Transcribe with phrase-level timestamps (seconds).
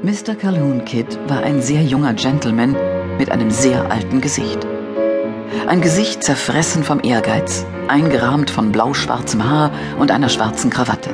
[0.00, 0.34] Mr.
[0.34, 2.74] Calhoun Kidd war ein sehr junger Gentleman
[3.18, 4.66] mit einem sehr alten Gesicht.
[5.66, 11.10] Ein Gesicht zerfressen vom Ehrgeiz, eingerahmt von blau-schwarzem Haar und einer schwarzen Krawatte.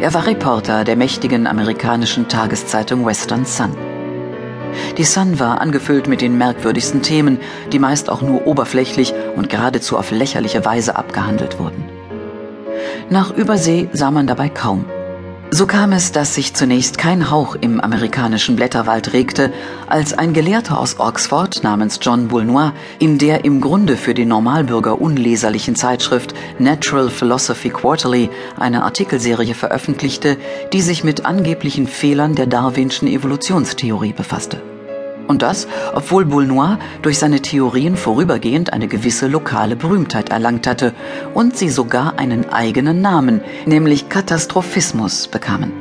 [0.00, 3.76] Er war Reporter der mächtigen amerikanischen Tageszeitung Western Sun.
[4.98, 7.38] Die Sun war angefüllt mit den merkwürdigsten Themen,
[7.70, 11.84] die meist auch nur oberflächlich und geradezu auf lächerliche Weise abgehandelt wurden.
[13.08, 14.84] Nach Übersee sah man dabei kaum.
[15.54, 19.52] So kam es, dass sich zunächst kein Hauch im amerikanischen Blätterwald regte,
[19.86, 24.98] als ein Gelehrter aus Oxford namens John Boulnois in der im Grunde für den Normalbürger
[24.98, 30.38] unleserlichen Zeitschrift Natural Philosophy Quarterly eine Artikelserie veröffentlichte,
[30.72, 34.71] die sich mit angeblichen Fehlern der darwinschen Evolutionstheorie befasste.
[35.28, 40.92] Und das, obwohl Boulnois durch seine Theorien vorübergehend eine gewisse lokale Berühmtheit erlangt hatte
[41.34, 45.72] und sie sogar einen eigenen Namen, nämlich Katastrophismus, bekamen.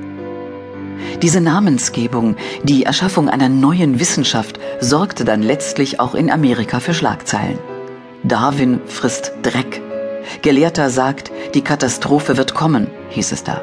[1.22, 7.60] Diese Namensgebung, die Erschaffung einer neuen Wissenschaft, sorgte dann letztlich auch in Amerika für Schlagzeilen.
[8.24, 9.82] Darwin frisst Dreck.
[10.42, 13.62] Gelehrter sagt, die Katastrophe wird kommen, hieß es da.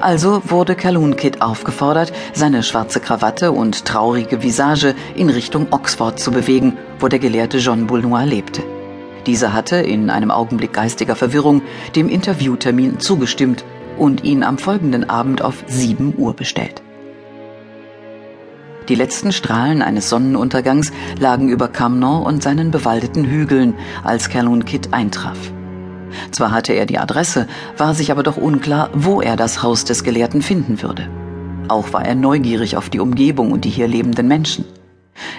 [0.00, 6.30] Also wurde Calhoun Kid aufgefordert, seine schwarze Krawatte und traurige Visage in Richtung Oxford zu
[6.30, 8.62] bewegen, wo der Gelehrte John Boulnois lebte.
[9.26, 11.62] Dieser hatte in einem Augenblick geistiger Verwirrung
[11.94, 13.64] dem Interviewtermin zugestimmt
[13.98, 16.82] und ihn am folgenden Abend auf 7 Uhr bestellt.
[18.88, 24.92] Die letzten Strahlen eines Sonnenuntergangs lagen über Camnon und seinen bewaldeten Hügeln, als Calhoun Kid
[24.92, 25.38] eintraf.
[26.30, 30.04] Zwar hatte er die Adresse, war sich aber doch unklar, wo er das Haus des
[30.04, 31.08] Gelehrten finden würde.
[31.68, 34.64] Auch war er neugierig auf die Umgebung und die hier lebenden Menschen.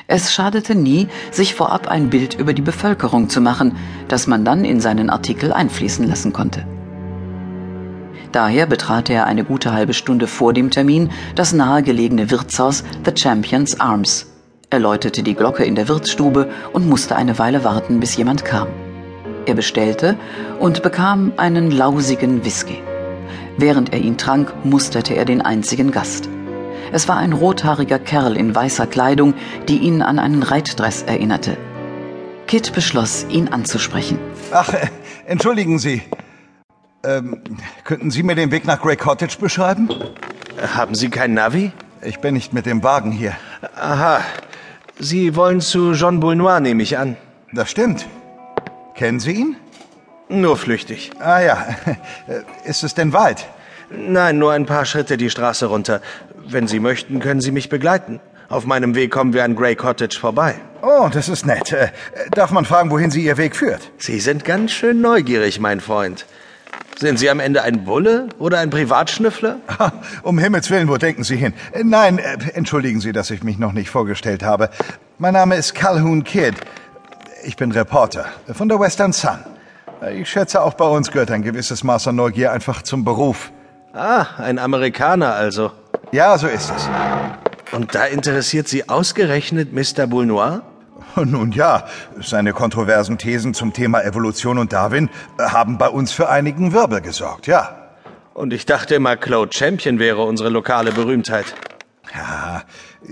[0.07, 3.75] Es schadete nie, sich vorab ein Bild über die Bevölkerung zu machen,
[4.07, 6.65] das man dann in seinen Artikel einfließen lassen konnte.
[8.31, 13.79] Daher betrat er eine gute halbe Stunde vor dem Termin das nahegelegene Wirtshaus The Champions
[13.79, 14.27] Arms.
[14.69, 18.67] Er läutete die Glocke in der Wirtsstube und musste eine Weile warten, bis jemand kam.
[19.45, 20.17] Er bestellte
[20.59, 22.81] und bekam einen lausigen Whisky.
[23.57, 26.29] Während er ihn trank, musterte er den einzigen Gast.
[26.91, 29.33] Es war ein rothaariger Kerl in weißer Kleidung,
[29.67, 31.57] die ihn an einen Reitdress erinnerte.
[32.47, 34.19] Kit beschloss, ihn anzusprechen.
[34.51, 34.87] Ach, äh,
[35.25, 36.01] entschuldigen Sie.
[37.03, 37.41] Ähm,
[37.83, 39.89] könnten Sie mir den Weg nach Grey Cottage beschreiben?
[40.75, 41.71] Haben Sie kein Navi?
[42.03, 43.33] Ich bin nicht mit dem Wagen hier.
[43.75, 44.19] Aha.
[44.99, 47.15] Sie wollen zu Jean Boulnois, nehme ich an.
[47.53, 48.05] Das stimmt.
[49.01, 49.55] Kennen Sie ihn?
[50.29, 51.09] Nur flüchtig.
[51.19, 51.75] Ah ja.
[52.65, 53.47] Ist es denn weit?
[53.89, 56.01] Nein, nur ein paar Schritte die Straße runter.
[56.45, 58.19] Wenn Sie möchten, können Sie mich begleiten.
[58.47, 60.53] Auf meinem Weg kommen wir an Grey Cottage vorbei.
[60.83, 61.71] Oh, das ist nett.
[61.71, 61.87] Äh,
[62.29, 63.89] darf man fragen, wohin Sie Ihr Weg führt?
[63.97, 66.27] Sie sind ganz schön neugierig, mein Freund.
[66.99, 69.61] Sind Sie am Ende ein Bulle oder ein Privatschnüffler?
[70.21, 71.53] Um Himmels Willen, wo denken Sie hin?
[71.71, 74.69] Äh, nein, äh, entschuldigen Sie, dass ich mich noch nicht vorgestellt habe.
[75.17, 76.53] Mein Name ist Calhoun Kidd.
[77.43, 79.39] Ich bin Reporter von der Western Sun.
[80.13, 83.51] Ich schätze, auch bei uns gehört ein gewisses Maß an Neugier einfach zum Beruf.
[83.93, 85.71] Ah, ein Amerikaner also.
[86.11, 86.89] Ja, so ist es.
[87.71, 90.07] Und da interessiert Sie ausgerechnet Mr.
[90.07, 90.61] Boulnois?
[91.15, 91.85] Nun ja,
[92.19, 95.09] seine kontroversen Thesen zum Thema Evolution und Darwin
[95.39, 97.77] haben bei uns für einigen Wirbel gesorgt, ja.
[98.33, 101.53] Und ich dachte immer, Claude Champion wäre unsere lokale Berühmtheit.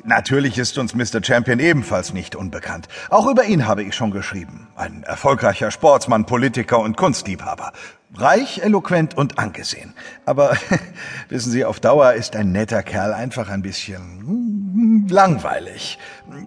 [0.03, 1.23] Natürlich ist uns Mr.
[1.23, 2.87] Champion ebenfalls nicht unbekannt.
[3.09, 4.67] Auch über ihn habe ich schon geschrieben.
[4.75, 7.73] Ein erfolgreicher Sportsmann, Politiker und Kunstliebhaber.
[8.15, 9.93] Reich, eloquent und angesehen.
[10.25, 10.55] Aber
[11.29, 15.97] wissen Sie, auf Dauer ist ein netter Kerl einfach ein bisschen hm, langweilig.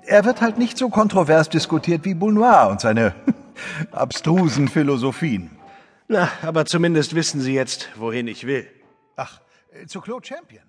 [0.07, 3.13] Er wird halt nicht so kontrovers diskutiert wie Boulnois und seine
[3.91, 5.51] abstrusen Philosophien.
[6.07, 8.69] Na, aber zumindest wissen Sie jetzt, wohin ich will.
[9.17, 9.41] Ach,
[9.87, 10.63] zu Claude Champion.